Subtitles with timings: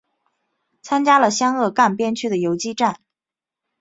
[0.81, 2.99] 参加了湘鄂赣边区的游击战。